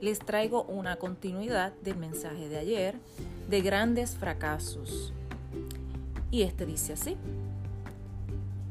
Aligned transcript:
les 0.00 0.18
traigo 0.18 0.64
una 0.64 0.96
continuidad 0.96 1.72
del 1.82 1.96
mensaje 1.96 2.48
de 2.48 2.58
ayer 2.58 2.94
de 3.48 3.60
grandes 3.60 4.16
fracasos. 4.16 5.12
Y 6.30 6.42
este 6.42 6.66
dice 6.66 6.92
así, 6.92 7.16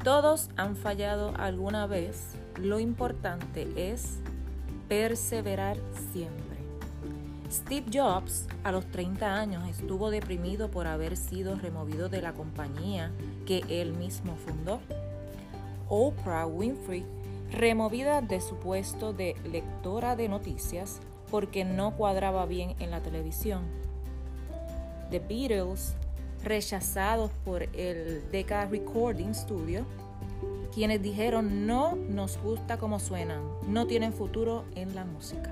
todos 0.03 0.49
han 0.55 0.75
fallado 0.75 1.33
alguna 1.37 1.87
vez, 1.87 2.35
lo 2.61 2.79
importante 2.79 3.67
es 3.75 4.19
perseverar 4.87 5.77
siempre. 6.13 6.45
Steve 7.51 7.85
Jobs 7.91 8.47
a 8.63 8.71
los 8.71 8.85
30 8.87 9.35
años 9.35 9.67
estuvo 9.67 10.09
deprimido 10.09 10.69
por 10.69 10.85
haber 10.85 11.17
sido 11.17 11.55
removido 11.55 12.09
de 12.09 12.21
la 12.21 12.33
compañía 12.33 13.11
que 13.45 13.63
él 13.69 13.93
mismo 13.93 14.35
fundó. 14.35 14.79
Oprah 15.89 16.45
Winfrey 16.45 17.05
removida 17.51 18.21
de 18.21 18.41
su 18.41 18.55
puesto 18.55 19.13
de 19.13 19.35
lectora 19.49 20.15
de 20.15 20.27
noticias 20.27 20.99
porque 21.29 21.65
no 21.65 21.95
cuadraba 21.95 22.45
bien 22.45 22.75
en 22.79 22.91
la 22.91 23.01
televisión. 23.01 23.61
The 25.11 25.19
Beatles, 25.19 25.93
rechazados 26.43 27.31
por 27.45 27.63
el 27.63 28.23
Decca 28.31 28.65
Recording 28.65 29.33
Studio, 29.33 29.85
quienes 30.73 31.01
dijeron 31.01 31.65
no 31.65 31.95
nos 31.95 32.37
gusta 32.37 32.77
como 32.77 32.99
suenan, 32.99 33.41
no 33.67 33.87
tienen 33.87 34.13
futuro 34.13 34.65
en 34.75 34.93
la 34.95 35.05
música. 35.05 35.51